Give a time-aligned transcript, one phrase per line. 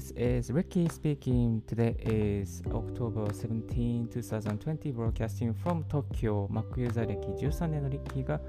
[0.00, 1.60] this is Ricky speaking.
[1.66, 6.48] Today is October 17, 2020, broadcasting from Tokyo.
[6.50, 8.40] Mac ユーザー歴13年のリッキーが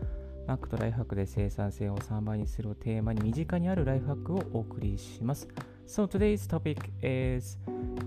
[0.47, 5.49] Mac とライフハックで生産性を3倍にするをテーマに身近にあるライフハックをお送りします。
[5.85, 6.77] So today's topic
[7.35, 7.57] is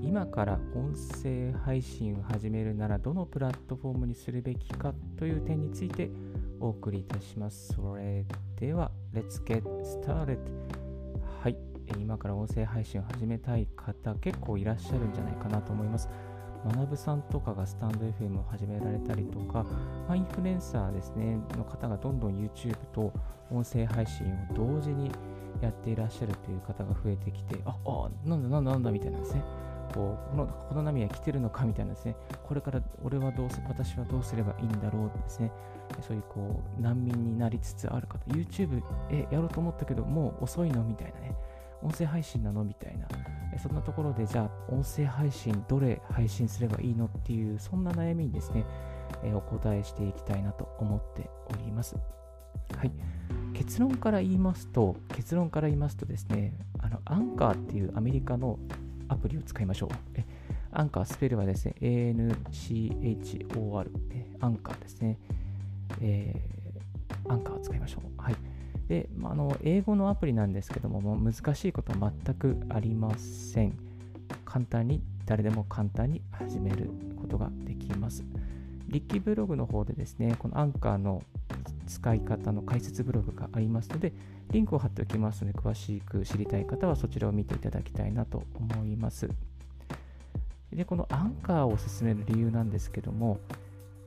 [0.00, 6.10] 今から音声配信を始めるならどのプラットフォームにするべきかという点について
[6.60, 7.74] お送りいたします。
[7.74, 8.24] それ
[8.56, 9.64] では、Let's get
[10.02, 10.83] started!
[11.98, 16.08] 今から音声配信を始めたい方結構いらっしゃるんじゃないかなと思います。
[16.64, 19.66] 学さんとかがスタンド FM を始められたりとか、
[20.08, 23.12] ま、インフルエンサーですね、の方がどんどん YouTube と
[23.50, 25.10] 音声配信を同時に
[25.60, 29.42] やっていらっしゃるという方が増えてきて、あ、あ、なんだなんだなんだみたいなですね。
[29.92, 35.52] こうこのこの波は来てるのかみたいなですね、これから俺はどうす私はどうすればいいんだろうですね、
[36.00, 41.36] そういうこう難民になりつつある方、YouTube えやろうと思ったけど、もう遅いのみたいなね、
[41.84, 42.64] 音声配信なの？
[42.64, 43.06] みたいな、
[43.58, 48.64] そんなところで、じゃあ、音声配信、どれ配信すればいいのっていう、そんな悩みにですね、
[49.34, 51.96] お答えしていきたいなと思っております。
[52.76, 52.92] はい。
[53.52, 58.58] 結論から言いますと、結論から言いますとですね、あの、アンカーっていうアメリカの
[59.08, 59.90] アプリを使いましょう。
[60.14, 60.24] え
[60.72, 63.90] アンカー、スペルはですね、ANCHOR、
[64.40, 65.18] アンカーですね。
[66.00, 68.02] えー、アンカーを使いましょう。
[68.20, 68.36] はい。
[68.94, 73.76] で、まあ、の英語のアプリなんですけども、も難しいことは全くありません。
[74.44, 76.90] 簡単に、誰でも簡単に始める
[77.20, 78.22] ことができます。
[78.86, 81.24] リッキーブログの方でですね、このアンカーの
[81.88, 84.12] 使い方の解説ブログがありますので、
[84.52, 89.28] リンクを貼っておきますので、詳しく知りたい方はそちらを見ていただきたいなと思います。
[90.72, 93.40] で、このアンカーを進める理由なんですけども、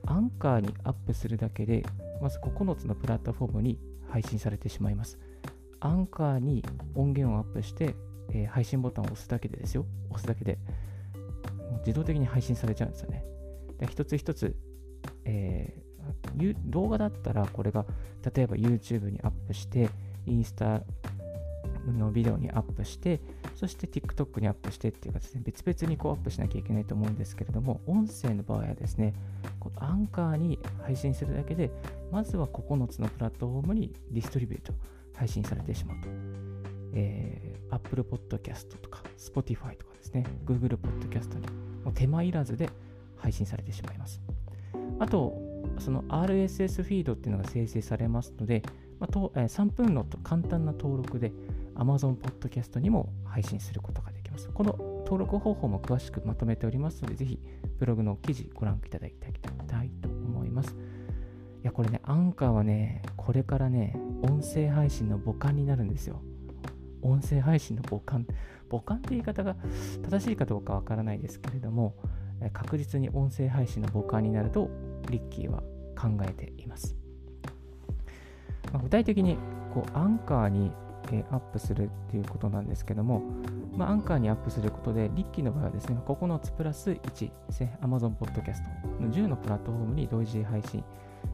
[0.06, 1.84] アンカーにアップするだけで、
[2.22, 3.78] まず9つのプラットフォームに
[4.08, 5.18] 配信されてしまいます。
[5.80, 6.64] アンカーに
[6.94, 7.94] 音源をアップして、
[8.30, 9.86] えー、配信ボタンを押すだけでですよ。
[10.10, 10.58] 押すだけで、
[11.86, 13.24] 自動的に配信されちゃうんですよね。
[13.78, 14.56] で一つ一つ、
[15.24, 17.86] えー、動画だったらこれが
[18.34, 19.88] 例えば YouTube にアップして、
[20.26, 20.82] インスタ
[21.86, 23.20] のビデオにアップして、
[23.58, 29.14] そして TikTok にアップしてっていうかでね、別々にこうアップしなきゃいけないと思うんですけれども、音声の場合はですね、
[29.58, 31.72] このアンカーに配信するだけで、
[32.12, 34.72] まずは9つのプラットフォームにディストリビュート、
[35.12, 36.08] 配信されてしまうと。
[36.94, 41.46] えー、Apple Podcast とか Spotify とかですね、Google Podcast に
[41.82, 42.70] もう手間いらずで
[43.16, 44.20] 配信されてしまいます。
[45.00, 45.36] あと、
[45.80, 48.62] その RSS フィードっていうのが生成されますので、
[49.00, 51.32] まあとえー、3分の簡単な登録で
[51.78, 54.48] Amazon Podcast にも配信することができます。
[54.50, 57.38] この登録方法も詳しくまとめておりますので、ぜひ
[57.78, 59.28] ブログの記事ご覧いただきた
[59.82, 60.76] いと思います。
[61.62, 66.20] いや、これね、アンカーはね、これからね、音声配信の母艦になるんですよ。
[67.02, 68.26] 音声配信の母艦。
[68.70, 69.56] 母艦って言い方が
[70.02, 71.96] 正しいかどうかわからないですけれども、
[72.52, 74.70] 確実に音声配信の母艦になると、
[75.10, 75.62] リッキーは
[75.96, 76.96] 考えています。
[78.72, 79.38] まあ、具体的に
[79.72, 80.70] こうアンカーに、
[81.12, 83.22] え、アップするっていうことなんですけども、
[83.76, 88.62] まあ、アンカーにアップすることで、リッキーの場合はですね、9つプラス1ですね、Amazon Podcast
[89.00, 90.84] の10のプラットフォームに同時配信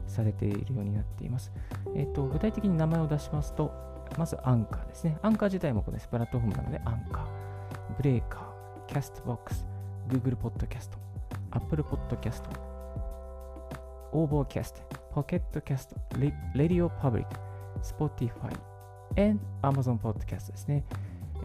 [0.07, 1.51] されているようになっています。
[1.95, 3.73] えっ、ー、と、具体的に名前を出しますと、
[4.17, 5.17] まずアンカーですね。
[5.21, 9.65] アンカー自体もこのプラットフォームなので、 Anchor、Breaker、Castbox、
[10.07, 10.91] Google Podcast、
[11.51, 12.43] Apple Podcast、
[14.11, 17.35] Overcast、Pocket Casts、RadioPublic、
[17.81, 18.55] Spotify、
[19.17, 20.83] and Amazon Podcast ですね。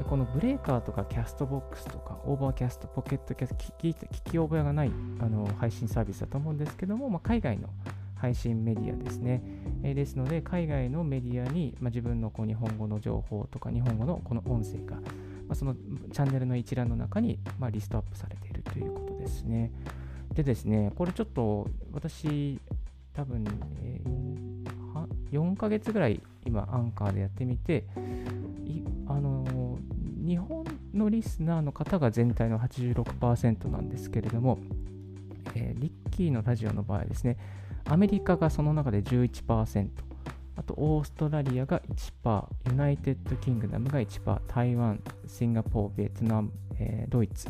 [0.08, 7.68] このブレーカーとか Castbox とか Overcast、Pocket Casts、聞き聞き覚えがないあの配信サービスだと思うんですけども、まあ、海外の
[8.14, 9.42] 配信メディアですね。
[9.82, 15.02] えー、ですので、海外のメディアに、まあ、自分のこう日本語の情報とか日本語のこの音声が、ま
[15.50, 19.72] あ、そのチャンネルの一覧の中に、まあ、リストアップされているということですね。
[20.34, 22.60] でですね、これちょっと私、
[23.12, 23.44] 多分、
[23.82, 24.08] えー、
[25.30, 27.84] 4ヶ月ぐらい今、アンカーでやってみて、
[29.06, 29.78] あの、
[30.24, 34.58] 日本のリスナーの方が全体の86%なんですけれども、
[35.54, 37.36] えー、リッキーのラジオの場合ですね、
[37.84, 39.88] アメリカがその中で11%、
[40.56, 41.80] あとオーストラリアが
[42.24, 47.48] 1%、 United Kingdom が1%、台湾、シンガポール、ベトナム、えー、ドイツ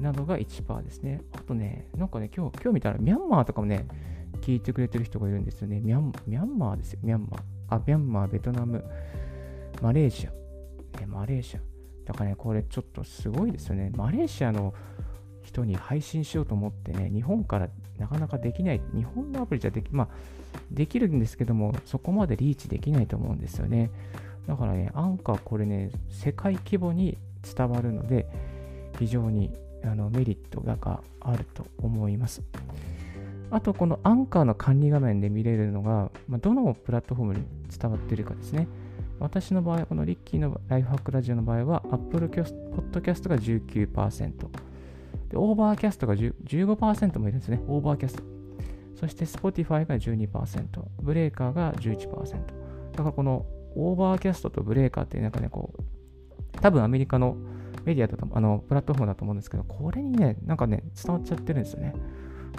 [0.00, 1.22] などが1%ですね。
[1.32, 3.86] あとね、なんかね、今日今日見たらミャンマーとかもね、
[4.48, 5.78] 聞いてくれてる人がいるんですよね。
[5.78, 7.40] ミャンミャンマーですよ、ミャンマー。
[7.68, 8.82] あ、ミャンマー、ベトナム、
[9.82, 10.30] マレーシア。
[10.98, 11.60] ね、マレーシア。
[12.06, 13.92] だからね、これちょっとすごいですよね。
[13.94, 14.72] マレーシアの
[15.42, 17.68] 人に配信しようと思ってね、日本から
[17.98, 18.80] なかなかできない。
[18.94, 20.08] 日本のアプリじゃでき、まあ、
[20.70, 23.90] できるんですけども、そこまでリーチできないと思うんですよね。
[24.46, 28.26] だからね、アンカーこれね、世界規模に伝わるので、
[28.98, 29.52] 非常に
[29.84, 32.42] あのメリットがあると思います。
[33.50, 37.44] あと、このアンカーの管理画面で見れるのが、まあ、どのプラットフォームに
[37.78, 38.68] 伝わっているかですね。
[39.20, 44.32] 私の場合、このリッキーのライフハックラジオの場合は、Apple Podcast が19%、
[45.30, 47.60] で Overcast が15%もいるんですね。
[47.66, 48.22] Overcast。
[48.94, 50.66] そして Spotify が12%、
[51.02, 52.32] ブレーカーが11%。
[52.92, 53.46] だからこの
[53.76, 55.82] Overcast とブレーカーっていうなんかね、こう、
[56.60, 57.36] 多分アメリカの
[57.84, 61.94] メディアだと、あの、プラットフォームだと思うんですけど、これにね、なんかね、伝わっちゃってるんですよね。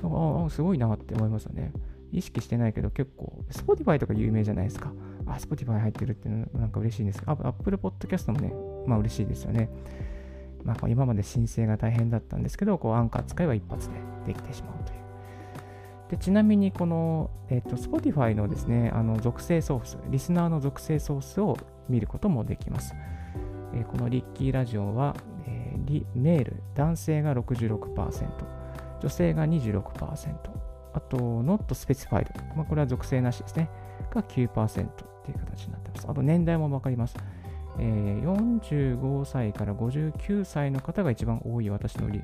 [0.04, 1.72] ああ、すごいなって思いますよね。
[2.12, 4.92] 意識してないけど結構、Spotify とか有名じゃないですか。
[5.26, 8.54] あ、Spotify 入ってるっていうのなんか嬉しいんですけど、Apple Podcast もね、
[8.88, 9.70] まあ嬉しいですよね。
[10.64, 13.96] まあ、今まで申請が大変だったんですけど、こうアンカー使えば一発で
[14.28, 15.00] できてしまうという。
[16.12, 21.58] でちなみに、この、えっ、ー、と、Spotify のですね、あの属性ソース、リスナーの属性ソースを
[21.88, 22.96] 見ることもできます。
[23.74, 25.16] えー、このリッキーラジオは、
[25.46, 28.59] えー、メール、男性が66%、
[29.00, 30.36] 女性が26%、
[30.94, 33.70] あと、not specified、まあ、これは属性なしですね、
[34.14, 34.94] が9%っ
[35.26, 36.08] ていう形になってます。
[36.10, 37.16] あと、年代もわかります。
[37.82, 42.22] えー、45歳から59歳の方が一番多い私のリ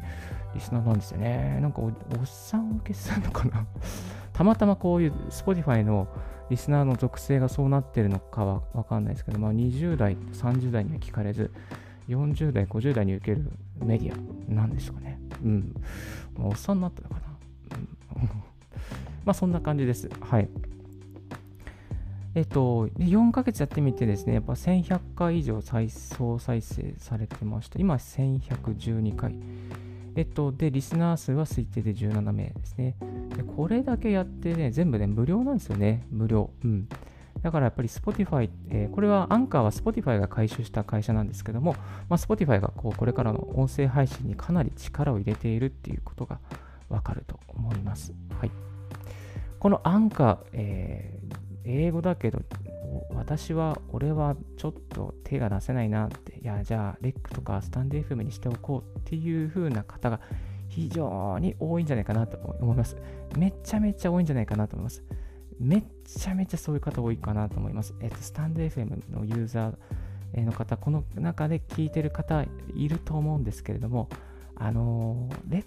[0.60, 1.60] スナーなんですよね。
[1.62, 1.94] なんかおっ
[2.26, 3.66] さん受けするのかな
[4.34, 6.08] たまたまこういう Spotify の
[6.50, 11.52] リスナーの属性がそうなってるのかはわかんないですけど、まあ、20代、30代には聞かれず、
[12.08, 13.52] 40代、50代に受ける
[13.84, 15.20] メディアなんですかね。
[15.44, 15.76] うん。
[16.38, 17.22] まあ、おっさんになったのかな。
[18.16, 18.30] うん、
[19.26, 20.10] まあそんな感じです。
[20.22, 20.50] はい。
[22.36, 27.80] えっと、4ヶ月やってみてですね、やっぱ1100回以上再総再生されてました。
[27.80, 29.36] 今1112回。
[30.18, 32.96] えっと、で、リスナー数は推定で17名ですね。
[33.36, 36.06] でこれだけやってね、全部ね、無料なんですよね。
[36.10, 36.52] 無料。
[36.64, 36.88] うん。
[37.46, 41.76] だからやっぱり Spotify、えー、これはアンカーは Spotify が回収した会社なんですけども、
[42.10, 46.40] まあ、Spotify がこうこれからの音声配信にかなり力を入れているっていうことが
[46.90, 48.16] わかると思います。
[48.40, 48.52] はい。
[49.60, 52.40] このアンカー、えー、英語だけど、
[53.14, 60.20] 私は、俺はちょっと手が出せないなって、いや、じゃあ、レックとかスタンデー FM にしておこうっていう風な方が
[60.68, 62.98] 非常に多いんじゃないかなと思います。
[63.38, 65.04] めちゃめちゃ多いんじゃないかなと思います。
[65.60, 67.94] めっちゃめちゃそういう方多いかなと思います。
[68.02, 74.10] えっと、スタンド FM のユーザーの方、この中で聞いてる方いると思うんですけれども、
[74.58, 75.66] あのレ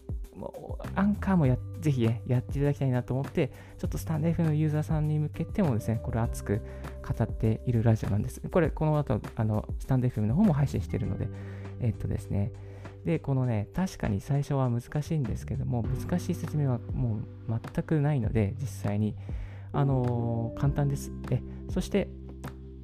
[0.95, 3.49] アンカーもやぜひ、ね、やっていただきたいなと思って、
[3.79, 6.61] ちょっとスタンド FM のユーザーさんに向けてもですね、これ熱く
[7.07, 8.41] 語っているラジオなんです。
[8.41, 11.29] これ、この後、あのスタンド FM の方も配信しているので、
[11.81, 12.53] えっとですね、
[13.05, 19.15] で、このね、確かに最初は難しいんですけども、難しい説明はもう全くないので、実際に、
[19.73, 21.13] あの、簡単です。
[21.29, 22.09] で、そして、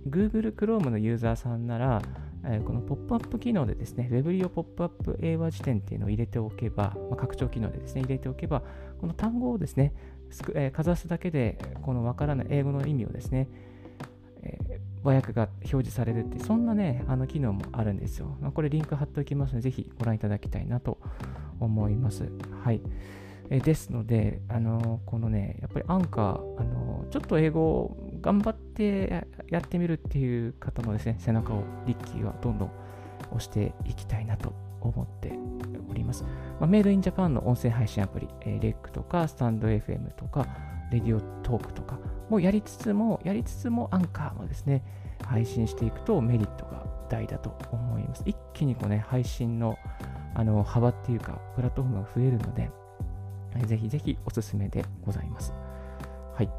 [0.08, 2.02] Google Chrome のユーザーさんなら、
[2.46, 8.62] えこのポップアップ機能でですね、Web 利用ポップアップ英和辞典っていうのを入れておけば、まあ、拡張機能でですね、入れておけば、
[9.00, 9.94] この単語をですね、
[10.54, 13.48] えー、かざすだけで、このわからない英語の意味をですね、
[14.42, 18.36] えー、和訳が表示されるって、そんなね、あの機能もあるんですよ。
[18.40, 20.98] まあ、これリンク貼っておきますので、ぜひご覧いただきたいなと
[21.60, 22.30] 思います。
[22.62, 22.82] はい。
[23.50, 32.70] えですので、あのこのね、やっぱりアンカー、あのちょっと英語を頑張ってやってみるっていう方のですね、背中をリッキーはどんどん
[33.30, 35.32] 押していきたいなと思って
[35.90, 36.24] おります。
[36.58, 40.46] まあ、メイドインジャパンの音声配信アプリ、えー、レックとかスタンド FM とか、
[40.90, 44.82] レディオトークとかもやりつつも、やりつつもアンカーもですね、
[45.22, 48.22] 配信していくとメリットが大だと思います。
[48.26, 49.76] 一気にこうね、配信の
[50.36, 52.70] あの幅っていうか、プラットフォームが増えるので、
[53.62, 55.52] ぜひぜひおすすめでございます。
[56.34, 56.50] はい。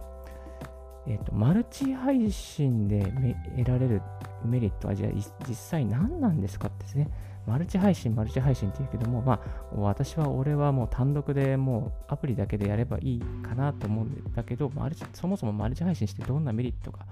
[1.07, 3.13] えっ、ー、と、マルチ配信で
[3.57, 4.01] 得られる
[4.43, 5.11] メリットは、じゃあ
[5.47, 7.09] 実際何なんですかってですね。
[7.45, 17.05] マルチ配信、マルチ配信って言うけども、まあ、私は、俺はもう単独でもうアプリだけでやればいいかなと思うんだけど、マルチそもそもマルチ配信してどんなメリットが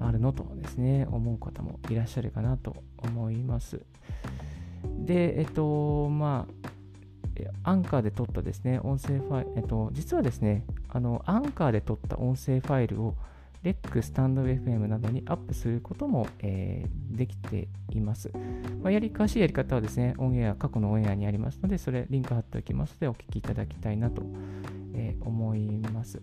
[0.00, 3.80] あるのとですね、思う方もいらっしゃるかなと思います。
[4.98, 6.68] で、えっと、まあ、
[7.62, 13.14] アンカーで撮ったですね、音声ファイル、えっと、実はですね、あの、アンカーで撮った音声ファイルを、
[13.62, 18.30] レック、スタンド FM などにアップすることも、えー、できています。
[18.82, 24.22] まあ、やり詳しいやり方はですね、オンエア、過去のオンエアにありますので、それ、リンク貼っておきますので、お聞きいただきたいなと、
[24.94, 25.60] えー、思い
[25.92, 26.22] ます。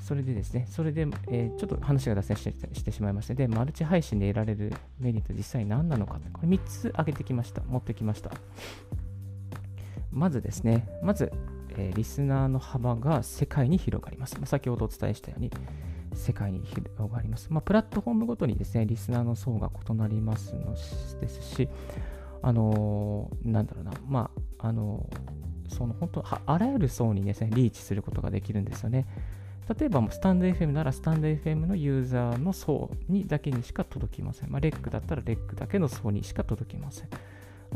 [0.00, 7.62] それでですね、それで、えー、ちょっと話が脱線してしまいまして、で、マルチ配信で得られるメリット、実際何なのか、これ3つ挙げてきました。
[7.62, 8.30] 持ってきました。
[10.16, 11.30] まずですね、まず、
[11.76, 14.36] えー、リスナーの幅が世界に広がります。
[14.36, 15.50] まあ、先ほどお伝えしたように、
[16.14, 17.48] 世界に広がります。
[17.50, 20.74] まあ、プラットフォームごとにですね、リスナーの層が異なりますの
[21.20, 21.68] ですし、
[22.40, 29.06] あのー、なんだろうな、まあ、あのー、その本当あらゆる層にですね、リーチすることができるんですよね。
[29.78, 34.50] 例えば、スタンド FM なら、スタンド FM のユーザーの層にだけにしか届きません。
[34.50, 37.08] まあ、レックだったら、レックだけの層にしか届きません。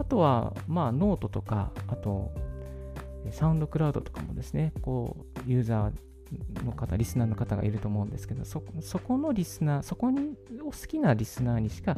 [0.00, 2.32] あとは、まあ、ノートとか、あと、
[3.32, 11.96] SoundCloud とかもですね、こう、ユーザーの方、リスナーの方がいると思うんですけど、そこのリスナー、そこにを好きなリスナーにしか、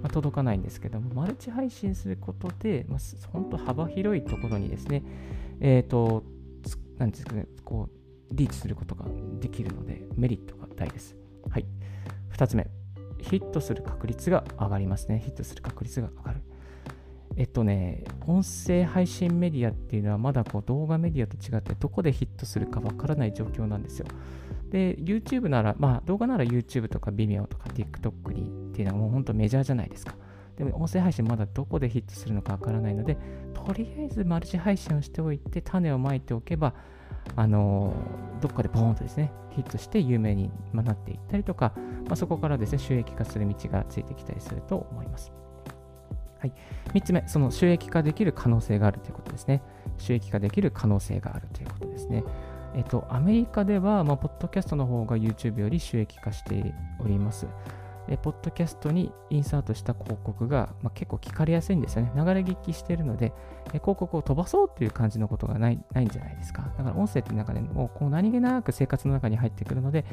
[0.00, 2.98] まあ、届かないんですけども、マルチ配信することで、まあ、
[3.32, 5.02] 本当幅広いところにですね、
[5.58, 6.22] えっ、ー、と、
[6.98, 7.88] なんですかね、こ
[8.30, 9.06] う、リーチすることが
[9.40, 11.16] できるので、メリットが大です。
[11.48, 11.66] はい。
[12.32, 12.70] 2つ目、
[13.18, 15.18] ヒットする確率が上がりますね。
[15.18, 16.49] ヒットする確率が上がる。
[17.40, 24.06] えっとね、音声配信メディアっていうのはまだこう動画メディアと違ってどこでヒットするかわからない状況なんですよ。
[24.68, 30.16] で、YouTube なら、まあ動画なら YouTube とか Vimeo とか TikTok にっていうのはもう本当メジャーじゃないですか。
[30.58, 33.16] でも音声配信まだどこでヒットするのかわからないので、
[33.54, 36.74] とりあえずマルチ配信をしておいて種をまいておけば、
[37.36, 37.94] あの
[38.42, 41.72] どっかでポーンとですね、ヒットして有名になっていったりとか、
[42.04, 45.32] まあ、そこからですね、収益化する道がついてきたりすると思います。
[46.40, 46.52] はい、
[46.94, 49.62] 3つ目、その収益化できる可能性があるということですね。
[49.98, 52.24] 収益化できる可能性があるということですね。
[52.74, 57.46] えっと、アメリカでは、まあ、ポッドキャストの方が YouTube より収益化しております。
[58.08, 62.12] えポッドキャストにインサートした広告が、まあ、結構聞かれやすいんですよね。
[62.16, 63.32] 流れ聞きしているので、
[63.68, 66.62] え広告を飛ばそうっていう感じのことがないないんじゃないですか。
[66.76, 70.04] だから音声って中でもうこう何気なく生活の中に入ってくるので、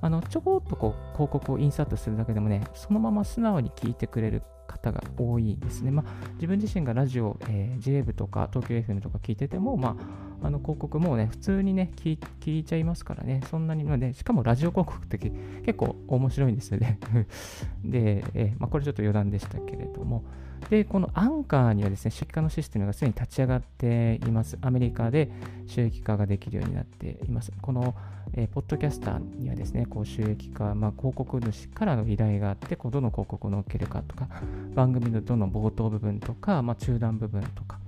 [0.00, 5.90] あのちょこっとこう広告をインサートするだけでもね、そのまま素直に聞いてくれる方が多いですね。
[5.90, 9.96] まあ、自分自身がラジオ、えー、JWEB とか東京 FM とか聞いてても、ま
[10.42, 16.98] あ、あの広告もね、普通にね聞、聞いちゃいますからね、そんなに、まあね、しかもラジオ広告って結構面白いんですよね。
[17.84, 20.24] で、えー、まあ、これちょっと余談でしたけれども、
[20.70, 24.58] で、このアンカーにはですね、出荷化のシステムがすでに立ち上がっています。
[24.62, 25.30] アメリカで
[25.66, 27.52] 収益化ができるようになっています。
[27.62, 27.94] この、
[28.34, 34.28] えー、ポッドキャスターにはですね、こう収益化、まあ、広告主からの依頼があって、こうどの広告を載っけるかとか、
[34.74, 37.78] 番組のどの冒頭部分とか、まあ、中断部分とか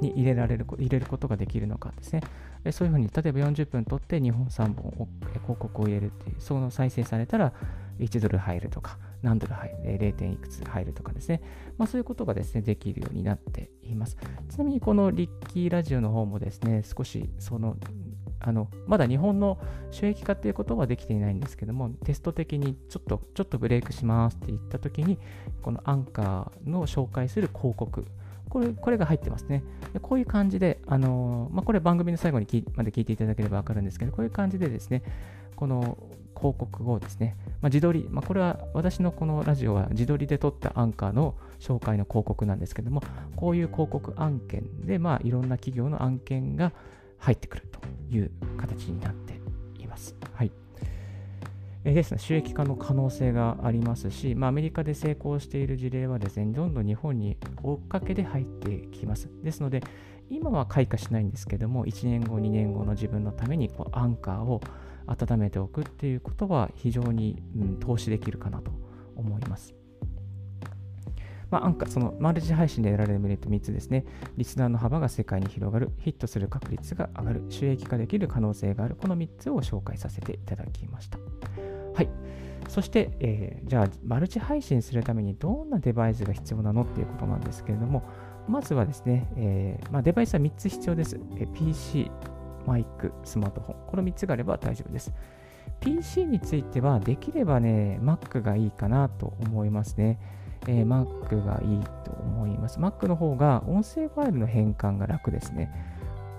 [0.00, 2.22] に入れられる入れることができるのかですね。
[2.72, 5.08] そういうふうに、例えば40分取って2本3本
[5.44, 7.52] 広告を入れるっていう、その再生されたら
[7.98, 10.12] 1ドル入るとか、何ドル入る、0.
[10.12, 11.40] 点いくつ入るとかですね。
[11.78, 14.16] まあそういうことがですね、できるようになっています。
[14.48, 17.76] ちなみにこのリッキーラジオの方もですね、少しその
[18.40, 19.58] あのまだ日本の
[19.90, 25.18] 収益化っていうことはできていないんですけども、テスト的にちょっとちょっとブレイクしますって言ったときに、
[25.62, 28.06] このアンカーの紹介する広告、
[28.48, 29.62] これこれが入ってますね。
[29.92, 35.02] でこういう感じで、あのまあ、これ番組の最後にまで聞いていただければ分かるんですけど、こういう感じでですね、
[35.56, 35.98] この
[36.36, 43.02] 広告をですね、まあ、自撮り、まあ、これは私のこのラジオは自撮りで撮ったアンカーの紹介の広告なんですけども、
[43.36, 46.72] こういう広告案件で、まあ、いろんな企業の案件が
[47.18, 47.80] 入ってくると
[48.14, 49.40] いう形になって
[49.80, 50.14] います。
[50.34, 50.52] はい。
[51.84, 59.28] えですね、収益化の可能性がありますし、まあ、アメリカで成功している事例はですね、どんどん日本に追っかけで入ってきます。
[59.44, 59.82] ですので、
[60.28, 64.60] 今は開花しないんですけども、1年後、2年後の自分のためにこうアンカーを
[65.06, 68.70] 温めておくっていうことは非常に、うん、投資できるかなと
[69.16, 69.74] 思います。
[71.50, 74.04] まあ、アンカ、そのマルチ配信で得られるメリット3つですね。
[74.36, 81.18] リスナーの幅が世界に広がる、ヒットする確率が上がる、収益化できる可能性がある、この3つを紹介させていただきました。
[81.94, 82.08] はい。
[82.68, 88.02] そして、えー、じゃあ、マルチ配信するためにどんなデバイスが必要なのっていうことなんですけれども、
[88.48, 91.18] まずはですね、えーまあ、デバイスは3つ必要です。
[91.38, 92.10] え、PC、
[92.66, 93.76] マイク、スマートフォン。
[93.86, 95.12] この3つがあれば大丈夫です。
[95.80, 100.18] PC については、できればね、Mac がいいかなと思いますね。
[100.66, 102.78] えー、Mac がいいと思います。
[102.78, 105.70] Mac の方が音声ファイルの変換が楽ですね。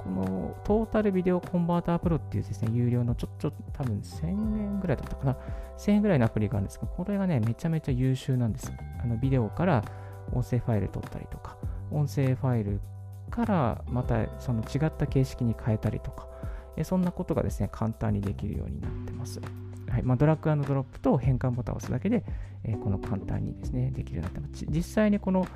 [0.03, 5.37] このトータルビデオコンバータープロっていうですね、有料のちょっと多分1000円ぐらいだったかな。
[5.77, 8.71] 1000円ぐらいのアプリがあるんですが、これがね、めちゃめちゃ優秀なんです。
[9.01, 9.83] あのビデオから
[10.31, 11.57] 音声ファイル取ったりとか、
[11.91, 12.81] 音声ファイル
[13.29, 16.27] からまたその違った形式に変えたりとか、
[16.75, 19.41] えそんなことがですね、簡単にできるようになってます。
[19.89, 22.25] はいまあ、ドラッグドロップと変換ボタンを押すだけで、
[22.63, 24.65] えー、この簡単にですね、できるようになってます。
[24.69, 25.47] 実際にこの、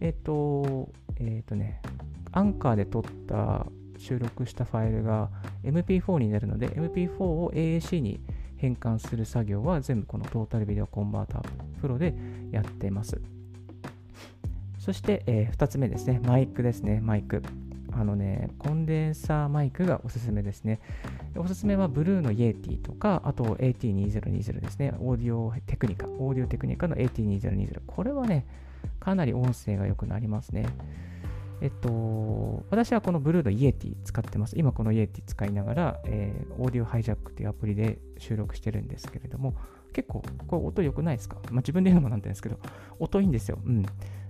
[0.00, 1.80] えっ、ー、と、えっ、ー、とね、
[2.32, 3.66] アンカーで撮った
[3.96, 5.30] 収録したファイルが
[5.64, 8.20] MP4 になるので、MP4 を AAC に
[8.56, 12.14] 変換する作業は全部このトータルビデオコンバータープロで
[12.52, 13.20] やってます。
[14.88, 17.42] そして、えー、2つ目ですね、マイクですね、マイク。
[17.92, 20.80] あのね、コンデンサーマイクがおすすめですね。
[21.36, 24.94] おすすめはブルーの Yeti とか、あと AT2020 ですね。
[24.98, 27.82] Audio-Technica、Audio-Technica の AT2020。
[27.86, 28.46] これはね、
[28.98, 30.64] かなり音声が良くなりますね。
[31.60, 34.58] えっと、私はこのブルーの Yeti 使ってます。
[34.58, 39.54] 今この Yeti 使いながら、えー、 Audio Hijack っていうアプリで収録してるんですけれども、
[39.92, 41.36] 結構、これ音良くないですか？
[41.50, 42.58] まあ自分で言うのもなんなんですけど、
[42.98, 43.58] 音いいんですよ。
[43.64, 43.86] うん。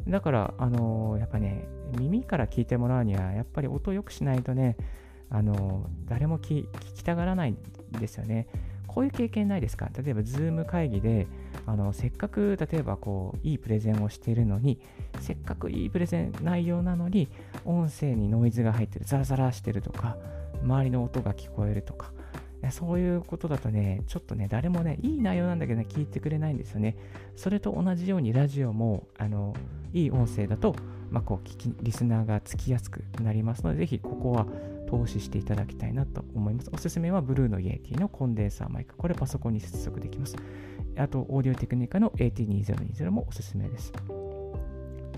[0.08, 4.76] だから、あのー、やっぱね、耳から聞いてもらうには、やっぱり音良くしないとね、
[5.30, 7.56] あのー、誰も聞きたがらないん
[7.98, 8.46] ですよね。
[8.86, 9.90] こういう経験ないですか？
[10.02, 11.26] 例えば、ズーム会議で、
[11.66, 14.80] あのせっかく例えばこういいプレゼンをしているのに
[15.20, 17.28] せっかくいいプレゼン内容なのに
[17.66, 20.16] 音声にノイズが入ってるザラザラしてるとか
[20.62, 22.10] 周りの音が聞こえるとか
[22.70, 26.96] そういうことだとねちょっとね誰もねいい内容なんだけどね聞いてくれないんですよね
[27.36, 29.54] それと同じようにラジオもあの
[29.92, 30.74] いい音声だと、
[31.10, 34.46] まあ、こう聞きリスナーがつきやすくなりますのでぜひここは
[34.88, 36.70] 投資していただきたいなと思います。
[36.72, 38.96] おすすめはブルーのイエティのコンデンサーマイク。
[38.96, 40.34] これパソコンに接続できます。
[40.96, 43.92] あと、オーディオテクニカの AT2020 もおすすめです。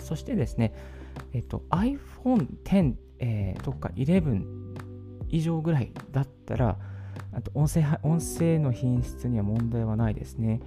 [0.02, 0.74] そしてですね、
[1.32, 4.44] えっと、iPhone X、えー、とか11
[5.28, 6.76] 以上ぐらいだったら、
[7.32, 10.60] あと音声音声の品質には問題はないですね。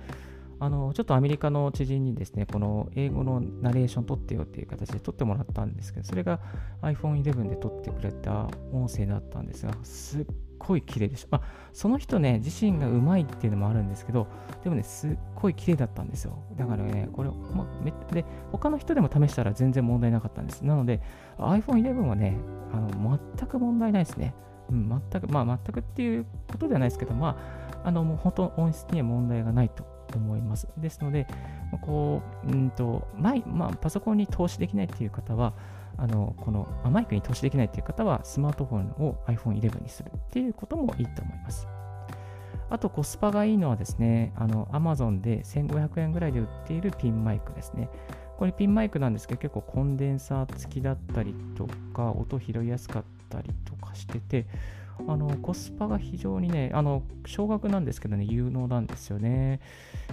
[0.60, 6.40] あのちょっとアメリカの知人にですね、この英語のナレーション撮ってよっていう形で撮ってもらったんですけど、それが
[6.82, 10.26] iPhone 11で撮ってくれた音声だったんですが、すっ
[10.58, 11.38] ごい綺麗でした。
[11.38, 14.28] まあ、その人ね、自身がうまいっていうのもあるんですけど、
[14.64, 16.38] でもね、すっごい綺麗だったんですよ。
[16.56, 20.62] だからね、これ、まあ、めで、他の人でも試したら全然問題なかったんです。
[20.62, 21.02] なので、
[21.40, 22.38] iPhone 11はね、
[22.72, 24.34] あの全く問題ないですね。
[24.70, 27.38] うん、全く、まあ、全くっていうことではないですけど、ま
[27.84, 30.68] あ、あの、もう本当音質には問題がないと思います。
[30.78, 31.28] ですので、
[31.82, 35.54] こう、うんと、マまあ、パソコンに投資できないっていう方は、
[35.96, 41.68] あのこのマイクに投資できないっていう方は、スマートフォンを iPhone11 にするっていうこともいいと思います。
[42.70, 47.90] あとコスパがいいのはですね、あの Amazon で1500円ぐらいで売っているピンマイクですね。
[48.38, 54.46] これピンマイクなんですけど、結構コンデンサー付きだったりとか、音拾いやすかったたりとかしてて、
[55.08, 59.60] あのコスパが非常にね、あの少額なんですけどね、有能なんですよね。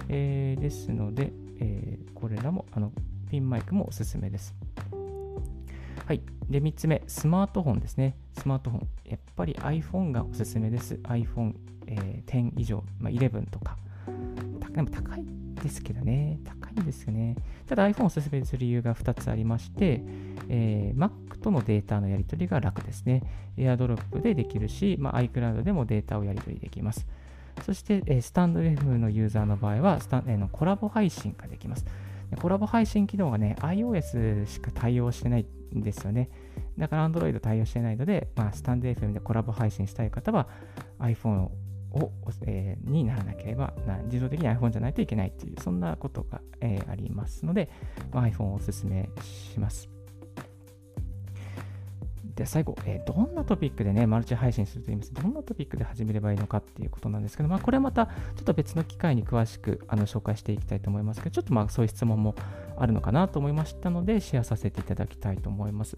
[0.09, 2.91] えー、ですので、えー、これらもあの
[3.29, 4.55] ピンマイクもおすすめです。
[6.05, 6.21] はい。
[6.49, 8.17] で、3つ目、スマートフォンですね。
[8.37, 8.87] スマートフォン。
[9.05, 10.95] やっぱり iPhone がおすすめです。
[11.03, 11.53] iPhone、
[11.87, 13.77] えー、10以上、まあ、11とか。
[14.73, 15.25] でも高い
[15.61, 16.39] ですけどね。
[16.43, 17.35] 高いんですよね。
[17.67, 20.01] ただ iPhone をおすすめする理由が2つありまして、
[20.49, 23.23] えー、Mac とのデータのやり取りが楽ですね。
[23.57, 27.07] AirDrop でできるし、まあ、iCloud でもデータをやり取りできます。
[27.65, 31.85] そして、えー、スタンド FM のユーザーの場合はスタン、えー、のコラボ配信ができます。
[32.39, 36.29] コラボ配信機能がね、iOS しか対応してないんですよね。
[36.77, 40.47] だから Android 対応してないので、まあ、スタンド FM でコラボ配信したい方は
[40.99, 41.51] iPhone を、
[41.93, 42.11] を
[42.45, 47.69] えー、にならなければな、自動的に iPhone じゃないといけないっていう、そんなことが、えー、ありますので、
[48.11, 49.89] まあ、iPhone をお勧めします。
[52.35, 55.13] で、最後、えー、どんなトピックでね、マルチ配信すると言います？
[55.13, 62.35] どんなトピックで始めればいいのかっていうことなんですけど、まあ、これはまた、ちょっと別の機会に詳しくあの紹介していきたいと思いますけど、ちょっとまあ、そういう質問も
[62.77, 65.97] あるのかなと思いましたので、シェアさせていただきたいと思います。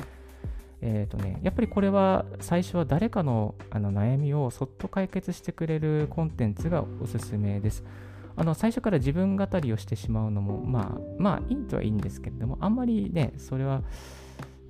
[0.86, 7.86] えーとね、やっぱりこれは最初は誰かのあの悩みをそっと解決してくれるコンテンツがおすすめです。
[8.36, 13.82] あの最初から自分語りをしてしまうのも、まあ、まあいいとはいいんですけれども、あんまりね、それは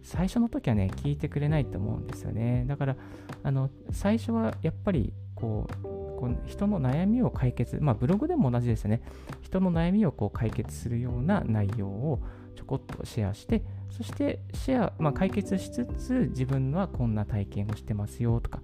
[0.03, 2.65] 最初の時はね、聞いてくれないと思うんですよね。
[2.67, 2.95] だから、
[3.41, 9.01] あの最初はやっぱりこう、こう人の悩みを解決、まあブログでも同じですよね。
[9.41, 18.61] 人の悩みをこう解決するような内容をょこっとシェアして、そしてシェア、まあ、解決しつつ、自分はこんな体験をしてますよとか、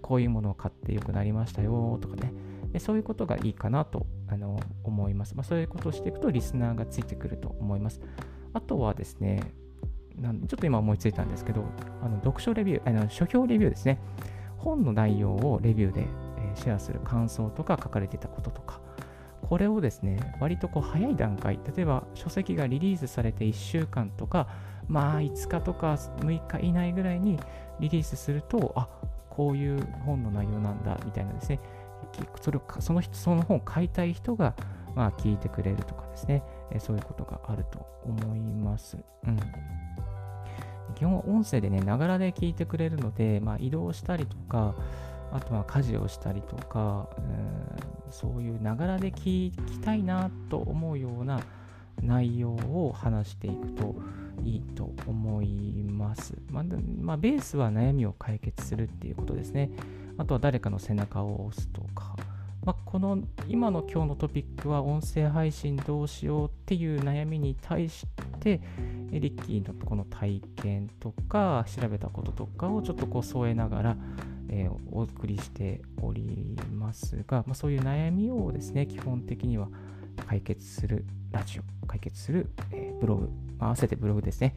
[0.00, 2.32] こういうものを買ってよくなりましたよとかね、
[2.78, 5.36] そういうことがいいかなとあの思います。
[5.36, 8.00] まあ、そういうことをしていくと、リスナーがついてくると思います。
[8.54, 9.40] あとはですね、
[10.16, 11.64] なんちょっと今思いついたんですけど、
[12.02, 14.00] あの読書レビュー、あの書評レビューですね。
[14.56, 16.06] 本の内容をレビューで、
[16.54, 18.80] シェアする感想とか書かれてたこととか、
[19.52, 24.48] これをですね、割とこう早い段階、例えば書籍がリリースされて1週間とか、
[24.88, 27.38] まあ5日とか6日以内ぐらいに
[27.78, 28.88] リリースすると、あ
[29.28, 31.60] こういう本の内容なんだみたいなですね、
[32.40, 34.54] それをその人その本を買いたい人が、
[34.96, 38.96] まあ、聞いてくれるとかですね、えそういうことがあると思います。
[39.26, 39.38] うん
[40.94, 44.74] 基本は音声でね、ながらで聞いてくれるので、まあ、移動したりとか、
[45.32, 47.20] あとは家事をしたりとか、う
[48.08, 51.40] ん、そういうながらで聞きたいなと思うような
[52.02, 53.96] 内容を話していくと
[54.44, 56.34] いいと思います。
[56.50, 56.64] まあ、
[57.00, 59.70] まあ、ベースは悩みを解決するっていうことですね。
[60.18, 62.16] あとは誰かの背中を押すとか、
[62.64, 63.18] まあ、この
[63.48, 68.06] 今の今日のトピックは音声配信どうしようっていう悩みに対し
[68.40, 68.60] て
[69.10, 73.96] リッキーのこの体験とか調べたこととかをちょっとこう添えながら、
[74.48, 79.68] えー、お送りしておりますが、まあ、そういう悩みをですね基本的には
[80.26, 84.54] 解決するラジオ解決する、えー、ブログ、まあ、合わせてブログですね、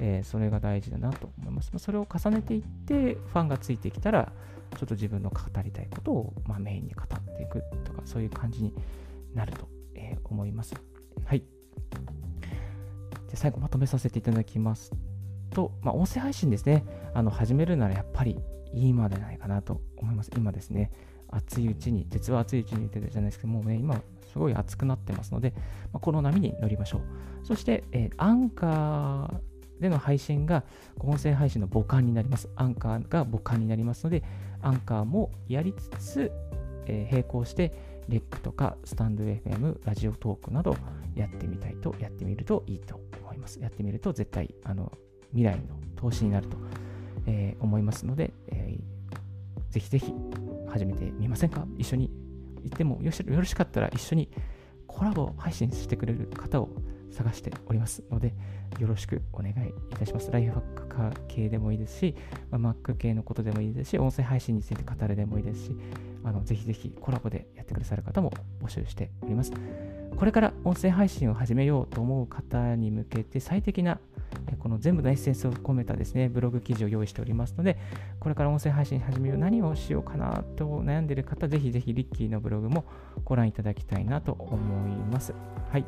[0.00, 4.32] えー、それが大事だなと思います、まあ、それを重ねていってファンがついてきたら
[4.76, 8.74] ちょっと自分の語りたいことを、まあ、メインに語っていくとか、そういう感じに
[9.34, 10.74] なると、え、思います。
[11.24, 11.42] はい。
[13.30, 14.92] で最後まとめさせていただきます
[15.50, 18.38] と、まあ、音声配信ですね、あの始めるならやっぱり
[18.74, 20.30] 今じゃないかなと思います。
[20.36, 20.90] 今ですね、
[21.30, 24.00] 熱いうちに、鉄は熱いうちに言ってたじゃないですけども、ね、今
[24.32, 25.52] すごい熱くなってますので、
[25.92, 27.00] まあ、この波に乗りましょう。
[27.46, 30.64] そして、えー、アンカーでの配信が
[30.98, 32.48] 音声配信の母艦になります。
[32.56, 34.22] アンカーが母艦になりますので、
[34.62, 36.32] アンカーもやりつつ、
[36.86, 40.76] えー、並行して、レックとかスタンド FM、ラジオトークなど
[41.14, 43.60] やってみたいと、やってみるといいと思います。
[43.60, 44.92] やってみると絶対、あの、
[45.30, 46.56] 未来の投資になると、
[47.26, 50.12] えー、思いますので、えー、ぜひぜひ
[50.68, 51.66] 始めてみませんか？
[51.78, 52.10] 一緒に
[52.64, 54.30] 行ってもよろしかったら一緒に
[54.86, 56.70] コラボ配信してくれる方を
[57.10, 58.34] 探しておりますので、
[58.78, 59.54] よろしくお願いい
[59.96, 60.30] たします。
[60.30, 62.14] ライフハック化系でもいいですし、
[62.50, 65.76] まあ、Mac 系のことでもいいですし、音声配信について語るでもいいですし、
[66.24, 69.52] あのぜひぜひコラボでやってくださる方も募集しております。
[70.16, 74.00] これから音声配信を始めようと思う方に向けて最適な
[74.58, 77.78] この全部のエッセンスを込めたですね、ブログ記事を用意しておりますので、
[78.20, 82.84] これから音声配信始めよう、何をしようかなと悩んでいる方、ぜひぜひリッキーのブログも
[83.24, 84.56] ご覧いただきたいなと思
[84.88, 85.34] います。
[85.70, 85.84] はい。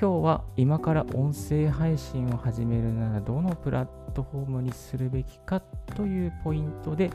[0.00, 7.08] 今日は今から音声配信を始めるならどのプラットフォームにするべきかというポイントで、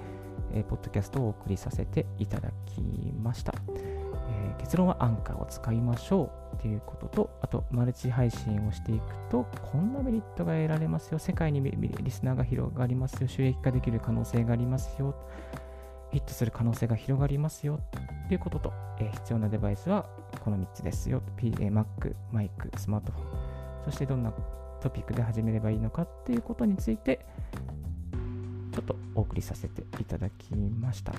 [0.53, 2.81] えー、ポッドキャストをお送りさせていただき
[3.21, 3.53] ました、
[4.57, 15.15] 結論はアンカーを使いましょうということと、あとマルチ配信をしていくと、こんなメリットが得られますよ、世界にリスナーが広がりますよ、収益化できる可能性がありますよ、
[16.11, 17.79] ヒットする可能性が広がりますよ
[18.27, 20.09] ということと、えー、必要なデバイスは
[20.43, 21.21] この3つですよ。
[21.35, 23.25] P、Mac、マイク、スマートフォン。
[23.85, 24.31] そしてどんな
[24.81, 27.25] トピックで始めればいいのかっていうことについて、
[28.73, 31.13] ちょっとお送りさせていただきました。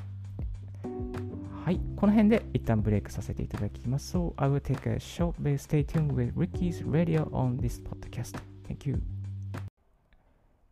[1.68, 4.18] はい、この辺で一旦ブレイクさせていただきます。
[4.18, 5.58] So, I will take a short break.
[5.58, 8.38] Stay tuned with Ricky's radio on this podcast.
[8.68, 9.02] Thank you.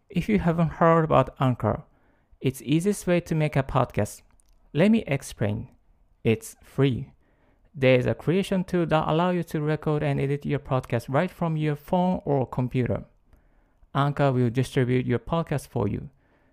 [0.09, 1.83] If you haven't heard about Anchor,
[2.41, 4.23] it's easiest way to make a podcast.
[4.73, 5.69] Let me explain.
[6.23, 7.07] It's free.
[7.73, 11.31] There is a creation tool that allows you to record and edit your podcast right
[11.31, 13.05] from your phone or computer.
[13.95, 16.09] Anchor will distribute your podcast for you,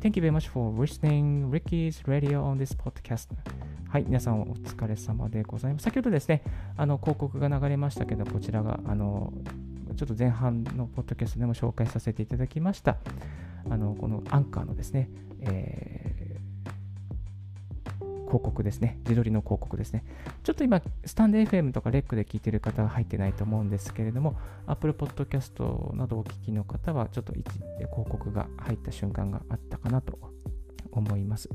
[0.00, 3.28] Thank you very much for listening Ricky's Radio on this podcast.
[3.88, 5.84] はい、皆さんお疲れ様でございます。
[5.84, 6.42] 先ほどですね、
[6.76, 9.32] あの広告が流れましたけど、こちらがあの
[9.96, 12.98] ちょっと前半のポッドキャストでも紹介させていただきました、
[13.68, 15.08] あのこのアンカーのですね、
[15.40, 16.05] えー
[18.26, 18.98] 広告ですね。
[19.04, 20.04] 自撮りの広告ですね。
[20.42, 24.36] ちょっと今、スタンド FM とかレックで聞いてる方は入ってないと思うんですけれども、
[24.66, 30.18] Apple Podcast などお聞きの方は、ちょっと一広告が入った瞬間があったかなと
[30.90, 31.48] 思います。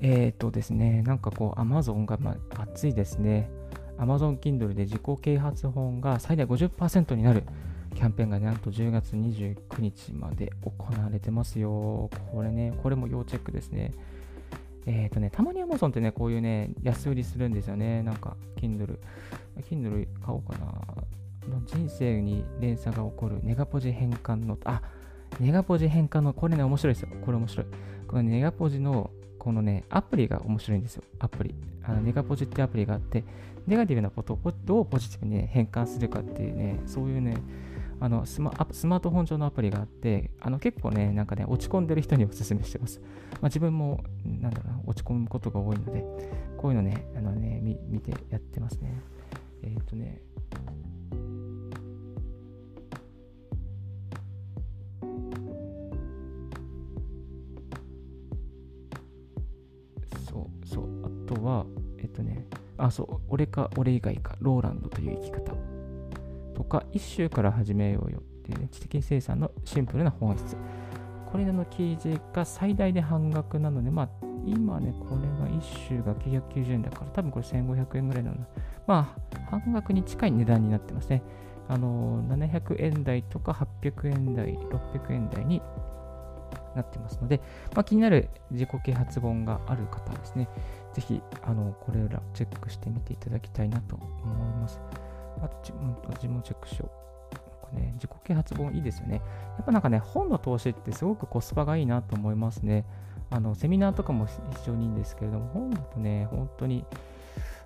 [0.00, 3.50] えっ、ー、とですね、なんかこう、Amazon が、まあ、熱いですね。
[3.98, 7.44] Amazon Kindle で自己啓発本が最大50%になる。
[7.94, 12.10] キャンペーンがなんと10月29日まで行われてますよ。
[12.32, 13.92] これね、これも要チェックですね。
[14.86, 18.02] えっ、ー、とね、たまに Amazon ってね、こういうね、安売りするんですよね。
[18.02, 18.98] なんか、Kindle。
[19.70, 20.72] Kindle 買おうかな。
[21.66, 24.82] 人生に連鎖が起こるネガポジ変換の、あ、
[25.40, 27.08] ネガポジ変換の、これね、面白いですよ。
[27.24, 27.66] これ面白い。
[28.08, 31.04] このネガポジの、このね、アプリが面白いんですよ。
[31.18, 31.54] アプリ。
[31.84, 33.24] あのネガポジってアプリがあって、
[33.66, 37.36] ネガティブなことをどうポジティブに、ね、変換するかっていうね、そういうね、
[38.02, 43.00] あのスマスマートフォン上のアプリがあって、あの結構ね、なんかね、落ち込んでる人におすすめしてます。
[43.34, 46.04] まあ、自分も、なんだろうな、落ち込むことが多いので、
[46.56, 49.00] こういうのね、あのね、見見てやってますね。
[49.62, 50.20] えっ、とね、
[60.28, 61.66] そうそう、あとは、
[61.98, 65.81] えっ、とね、あ、そう、俺か俺以外か、ローランドという生き方。
[66.62, 70.56] とか、一周から始めようよっていうね、知的生産のシンプルな本質。
[71.26, 74.08] これらの記事が最大で半額なので、まあ、
[74.46, 78.36] 今ね、これが1周が990円だから、多分これ1500円ぐらいなの。
[78.86, 81.22] まあ、半額に近い値段になってますね。
[81.68, 85.60] あの、700円台とか800円台、600円台に
[86.76, 87.40] なってますので、
[87.74, 90.48] まあ、気になる自己啓発本がある方はですね、
[90.92, 94.08] ぜひ、あの、これらチェックしてみていただきたいなと思い
[94.60, 94.80] ます。
[95.40, 95.56] あと、
[96.10, 97.02] 自分もチェックしよう。
[97.74, 99.22] ね、自己啓発本いいですよね。
[99.56, 102.84] やっぱなんかね、本の投資ってすごくコスパがいいなと思いますね。
[103.30, 104.32] あの、セミナーとかも非
[104.66, 106.84] 常にいいんですけれども、本だとね、本当に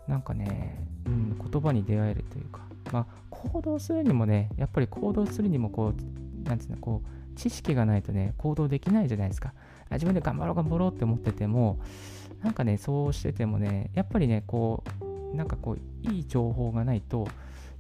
[0.07, 2.61] なんかね、うん、言葉に出会えるというか、
[2.93, 5.93] まあ、行動するにもね、やっぱり行動するにもこ
[6.45, 9.53] う、なんつうの、こう、知識がないとね、行動できないじゃないですか。
[9.91, 11.81] 自分で頑張ろう頑張ろうって思ってても、
[12.43, 14.85] なんかね、そうしててもね、やっぱりね、こ
[15.33, 17.27] う、なんかこう、いい情報がないと、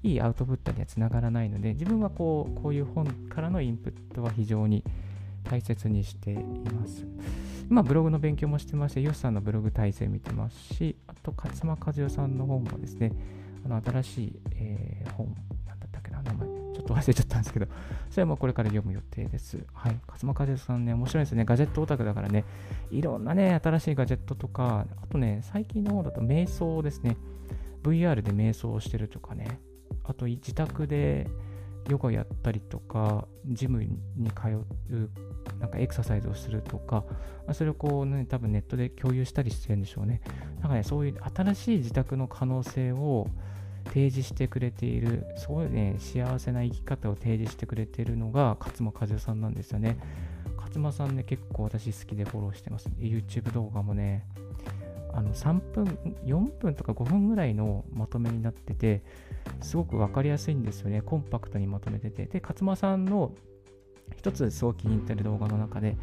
[0.03, 4.85] いいアウトプットにはつながらないので、自分はこうこういう本からのインプットは非常に
[5.45, 7.07] 大切にしています。
[7.69, 13.13] 今、ブログの勉強もしてまして、ヨシさんのブログ体制見てますし、あと、勝間和代さんの本もですね、
[13.65, 15.35] あの新しい、えー、本、
[15.67, 17.67] なんだったっけな、名前、ちょっと忘れちゃったんですけど、
[18.11, 19.59] それはもうこれから読む予定です。
[19.73, 19.99] はい。
[20.07, 21.45] 勝間和代さんね、面白いですね。
[21.45, 22.45] ガジェットオタクだからね、
[22.93, 27.17] いろんなね、新しいガジェットとか、あとね、最近の方だと瞑想ですね。
[27.83, 29.59] VR で瞑想をしてるとかね、
[30.05, 31.29] あと自宅で
[31.89, 33.99] ヨガやったりとか、ジムに
[34.31, 34.49] 通
[34.91, 35.11] う、
[35.61, 37.05] なんかエクササイズをするとか、
[37.53, 40.21] それをこうね、多分ネットで共有したりしてるんでしょうね。
[40.61, 43.29] なんかね、そういう新しい自宅の可能性を
[43.87, 49.97] 提示してくれている、すごいね、幸せな生き方を提示してくれているのが勝間和代さんなんですよね。
[50.57, 52.89] 勝間さんね、結構私好きでフォローしてます。
[52.99, 54.27] YouTube 動画もね、
[55.17, 55.85] あの3分、
[56.25, 59.03] 4分とか5分ぐらいのまとめになってて、
[59.63, 61.01] すごく分かりやすいんですよね。
[61.01, 62.27] コンパクトにまとめてて。
[62.27, 63.33] で、勝間さんの
[64.15, 65.97] 一つすごく気に入ってる動画の中で、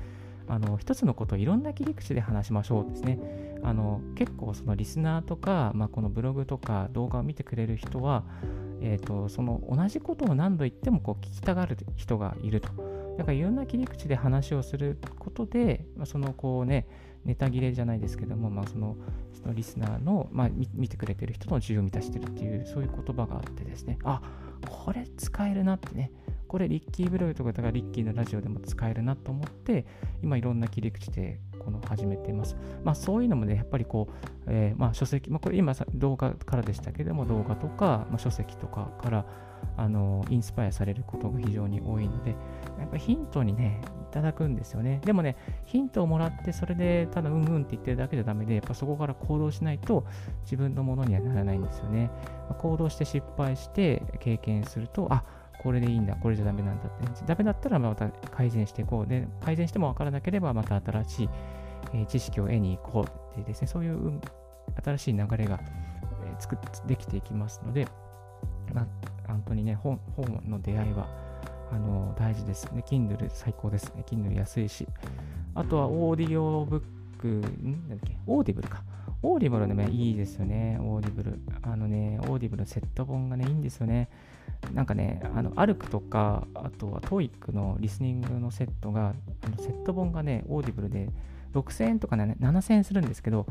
[0.47, 3.19] あの一つのことをいろんな切り口で話しましょうですね。
[3.63, 8.23] あの結構そのリスナーとか、まあ、このブログとか動画を見てくれる人は、
[8.81, 12.69] えーと、その同じことを何度言ってもこう聞きたがる人がいると。
[13.17, 16.87] だからいろんな切り口で話をすることで、まあ、そのこうね、
[17.25, 18.95] ネタ切れじゃないですけども、まあ、その
[19.33, 24.21] そのリスナーの、まあ、見てくれてる人の需要を満たしてるっていう、そういう言葉があってですね、あ
[24.69, 26.11] これ使えるなってね、
[26.53, 29.87] これリッキーブログとかだからリッキーのラジオでも使えるなと思って、
[30.21, 32.55] 今いろんな切り口でこの始めています。
[32.83, 34.13] まあそういうのもね、やっぱりこう、
[34.45, 39.25] えー、まあ書籍、まあこれ今動画からでしたけども、動画とか、まあ、書籍とかから
[39.77, 42.35] あのインスパイアされることが非常に多いので、
[42.77, 45.01] やっぱヒントにね、いただくんですよね。
[45.03, 45.35] でもね、
[45.65, 50.05] ヒントをもらって、それでただうんうんって言ってるだけじゃダメで、やっぱそこから行動しないと
[50.43, 52.11] 自分のものにはならないんですよね。
[52.59, 55.23] 行動して失敗して経験すると、あ
[55.61, 57.25] これでいいんだ、これじゃダメなんだって。
[57.25, 59.07] ダメだったらまた改善していこう。
[59.07, 61.29] で、改善しても分からなければまた新しい、
[61.93, 64.19] えー、知識を得に行こうってですね、そういう、
[64.83, 65.59] 新しい流れが、
[66.25, 67.87] えー、作できていきますので、
[68.73, 68.87] まあ、
[69.27, 71.07] 本当にね、本本の出会いは
[71.71, 72.83] あの大事ですね。
[72.85, 74.03] Kindle 最高ですね。
[74.05, 74.87] Kindle 安いし。
[75.55, 76.83] あとはオーディオブッ
[77.19, 77.41] ク、ん？
[77.41, 78.17] なんだっけ？
[78.27, 78.83] オーディブルか。
[79.21, 80.77] オーディブルでね、いいですよね。
[80.81, 81.39] オーディブル。
[81.61, 84.09] あのね、オーディブルのセット本がね、いいんですよね。
[84.73, 91.09] なんかね、あの、アルクとか、あとはトイックのリスニングのセットが、あのセット本がね、オーディブルで
[91.53, 93.45] 6000円とかね、7000円するんですけど、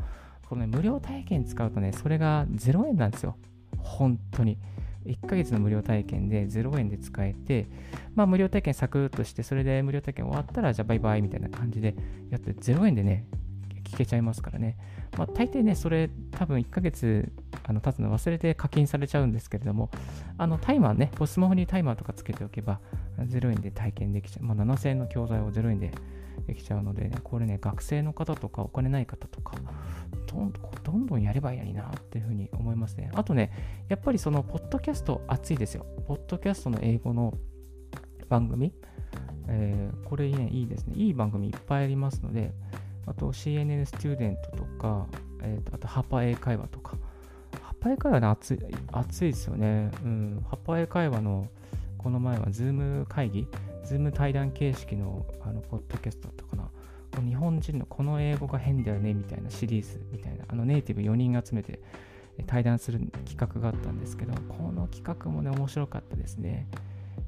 [0.47, 3.35] この、ね、無料体験使うとね、それが0円なんですよ。
[3.77, 4.57] 本当に。
[5.05, 7.67] 1ヶ月の無料体験で0円で使えて、
[8.15, 11.95] まあ無料体験サクッとして、それで無料体験終わったら、じゃあバイバイみたいな感じで
[12.29, 13.25] やって0円でね、
[13.93, 14.75] 聞けちゃいますからね。
[15.17, 17.31] まあ大抵ね、それ多分1ヶ月
[17.63, 19.91] あの経つの忘れて課金されちゃうんですけれども、
[20.37, 22.79] あのタイマーね、スマホにタイマーとかつけておけば、
[23.19, 24.45] 0円で体験できちゃう。
[24.45, 25.91] まあ7000円の教材を0円で
[26.47, 29.55] できちゃうので、ね、これね、学生の方とかお金ない方とか、
[30.27, 30.51] どん
[30.83, 33.11] どんどんやればいいなっていうふうに思いますね。
[33.13, 33.51] あとね、
[33.89, 35.85] やっぱりその、ポッドキャスト熱いですよ。
[36.07, 37.37] ポッドキャストの英語の
[38.27, 38.73] 番組、
[39.47, 40.95] えー、これね、いいですね。
[40.95, 42.51] いい番組いっぱいありますので、
[43.05, 45.07] あと CNN スチューデントとか、
[45.41, 46.97] えーと、あとハパ英会話とか、
[47.61, 48.59] ハパ英会話ね、熱い
[48.91, 49.91] 熱いですよね。
[50.03, 51.47] うん、ハパ英会話の
[51.97, 53.47] この前はズーム会議、
[53.83, 56.69] ズーム対談形式のあのポッドキャストだったかな。
[57.21, 61.79] 日本人のこの英語が変だよねみたいなシリーズみたいな、あのネイティブ4人集めて
[62.47, 66.67] 対談する企画があったんですけど、この企画もね、面白かったですね。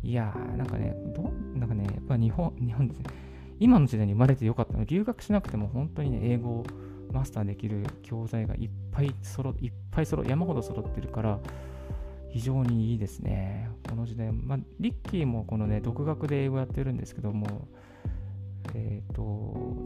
[0.03, 3.05] いやー、なんかね、どなんかね、やっぱ日本、日本ですね。
[3.59, 4.85] 今の時代に生まれてよかったの。
[4.85, 6.65] 留学しなくても本当にね、英語を
[7.11, 11.39] マスターできる教材がいっぱい揃いっぱい揃山ほど揃ってるから、
[12.29, 13.69] 非常にいいですね。
[13.89, 17.69] この時代、まあ、リッキーもこのね、独学で英語やってるんですけども、
[18.73, 19.21] えっ、と、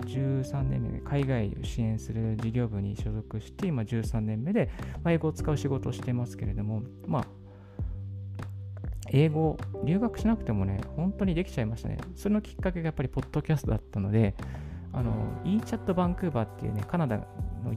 [0.06, 4.72] 13年目で海外を支援する事業部に所属して、今13年目で、
[5.04, 7.28] まあ、英語を使う仕事をしてますけれども、まあ、
[9.12, 11.98] 英語、留学しなくてもね、本当にできちゃいましたね。
[12.16, 14.36] そのきっかけがやっぱりポッドキャストだったので、
[14.94, 17.26] あの、e チャットバンクーバーっていうね、カナダの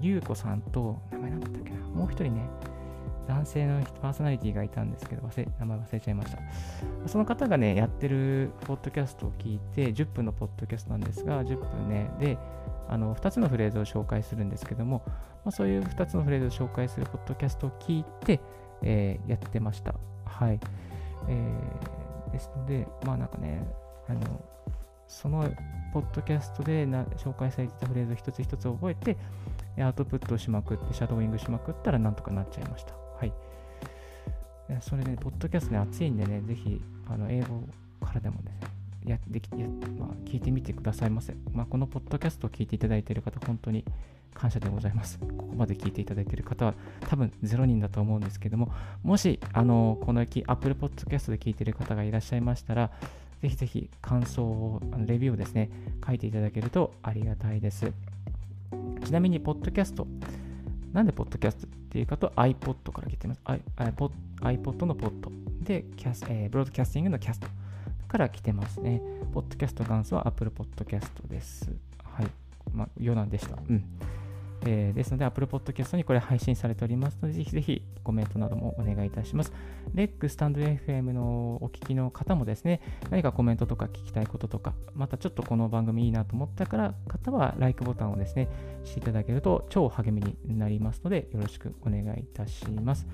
[0.01, 2.49] ユウコさんと、名前なんだったっけな、もう一人ね、
[3.29, 6.39] 男性のパーソナリティがいたんですけど、忘れ名前忘れちゃいました。
[7.07, 12.39] その方がね、やってるポッドキャストを聞いて、10分のポッドキャストなんですが、10分ね、で、
[12.89, 18.41] あの2つのフレーズを紹介するんですけども、まあ、そういう2つのフレーズを紹介するポッドキャストを聞いて、
[18.83, 19.95] えー、やってました。
[20.25, 20.61] はい。
[21.29, 23.67] えー、ですので、まあなんかね、
[24.09, 24.21] あの、
[25.07, 25.49] その
[25.93, 29.17] ポッドキャストでな紹介されてたフレーズを一つ一つ覚えて、
[29.79, 32.95] アウトプットをしまくって、シャドーイングしまくったらなんとかなっちゃいました。
[32.95, 33.33] はい。
[34.81, 37.69] それで、ね、ポッドキャストね、熱いんでね、ぜひ、あの英語
[38.05, 38.62] からでもですね、
[39.07, 39.67] やできや、
[39.99, 41.35] まあ、聞いてみてくださいませ。
[41.53, 43.85] まあ、このポッドキャストを聞いていただいている方、本当に
[44.35, 45.19] 感謝でございます。
[45.19, 46.75] ここまで聞いていただいている方は
[47.09, 52.91] 多分0人だと思うんですけども、もし、あの、この秋、Apple Podcast で聞いている方がいらっしゃいましたら、
[53.41, 55.71] ぜひぜひ感想を、レビューをですね、
[56.07, 57.93] 書いていただけるとありがたいです。
[59.05, 60.07] ちなみに、ポッドキャスト、
[60.93, 63.41] なんでポッドキャストっていうかと iPod から来てます。
[63.45, 64.11] iPod,
[64.41, 65.31] iPod のポッド
[65.63, 67.49] でキャス、えー、ブロードキャスティングのキャスト
[68.13, 69.01] から来てますね。
[69.33, 71.73] ポッドキャスト元祖は Apple Podcast です。
[72.05, 72.27] はい。
[72.71, 73.57] まあ、余談でした。
[73.57, 73.85] うん。
[74.67, 79.53] えー、ですので、Apple Podcast にこれ配信されておりますので、ぜひぜひコメントなどもお願いいたします。
[79.95, 88.51] レックスタンド FM のお聞きの方もですね、何かコメントとか聞きたいこととか、またちょっとこの番組いいなと思ったから方は、LIKE ボタンをですね、
[88.85, 93.07] していただけると超励みになりますので、よろしくお願いいたします。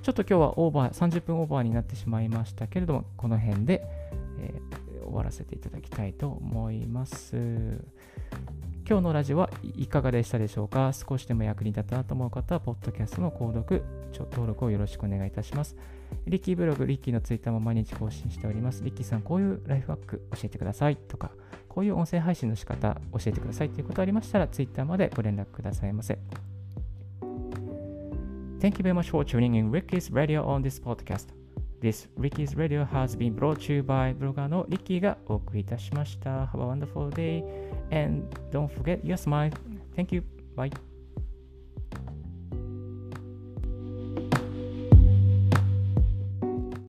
[0.00, 4.01] ちょっと今日はオーバー、30分オーバーになってしまいましたけれども、この辺で、
[4.42, 4.60] え、
[5.04, 7.36] 終わらせていただきたいと思います。
[8.88, 10.92] 今日のラジオはいかがでしたでしょうか？
[10.92, 13.82] 少しでも役に立ったなと思う方は、ポッドキャストの購読、
[14.32, 15.76] 登録をよろしくお願いいたします。
[16.26, 18.82] リッキーブログ、リッキーのツイッターも毎日更新しております。
[18.82, 21.30] リッキーさん、こういうライフワーク教えてくださいとか、
[21.68, 26.18] こういう音声配信の仕方教えてくださいということありましたら、ツイッターまでご連絡くださいませ。
[28.58, 31.41] Thank you very much for tuning in Ricky's Radio on this podcast.
[31.82, 36.44] This Ricky's Radio has been brought to you by ブロガーのリッキーがお送りいたしました。
[36.44, 37.42] Have a wonderful day
[37.90, 39.52] and don't forget your smile.
[39.96, 40.22] Thank you.
[40.54, 40.70] Bye.